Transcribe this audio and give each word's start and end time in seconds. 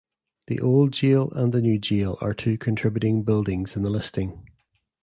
The 0.47 0.59
Old 0.59 0.93
Jail 0.93 1.29
and 1.35 1.53
the 1.53 1.61
New 1.61 1.77
Jail 1.77 2.17
are 2.21 2.33
two 2.33 2.57
contributing 2.57 3.21
buildings 3.21 3.75
in 3.75 3.83
the 3.83 3.91
listing. 3.91 4.47